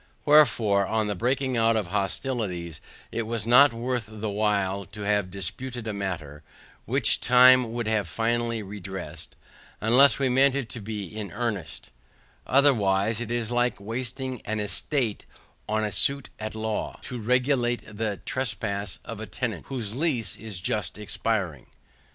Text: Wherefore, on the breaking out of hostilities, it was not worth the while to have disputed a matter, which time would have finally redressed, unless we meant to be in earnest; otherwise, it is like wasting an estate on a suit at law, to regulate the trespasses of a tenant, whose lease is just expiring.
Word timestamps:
Wherefore, 0.25 0.87
on 0.87 1.05
the 1.05 1.13
breaking 1.13 1.57
out 1.57 1.75
of 1.75 1.89
hostilities, 1.89 2.81
it 3.11 3.27
was 3.27 3.45
not 3.45 3.71
worth 3.71 4.05
the 4.11 4.31
while 4.31 4.83
to 4.85 5.01
have 5.03 5.29
disputed 5.29 5.87
a 5.87 5.93
matter, 5.93 6.41
which 6.85 7.21
time 7.21 7.71
would 7.73 7.85
have 7.85 8.07
finally 8.07 8.63
redressed, 8.63 9.35
unless 9.79 10.17
we 10.17 10.27
meant 10.27 10.69
to 10.69 10.81
be 10.81 11.05
in 11.05 11.31
earnest; 11.31 11.91
otherwise, 12.47 13.21
it 13.21 13.29
is 13.29 13.51
like 13.51 13.79
wasting 13.79 14.41
an 14.43 14.59
estate 14.59 15.27
on 15.69 15.83
a 15.83 15.91
suit 15.91 16.31
at 16.39 16.55
law, 16.55 16.97
to 17.03 17.19
regulate 17.21 17.83
the 17.85 18.19
trespasses 18.25 18.97
of 19.05 19.19
a 19.19 19.27
tenant, 19.27 19.67
whose 19.67 19.93
lease 19.93 20.35
is 20.35 20.59
just 20.59 20.97
expiring. 20.97 21.67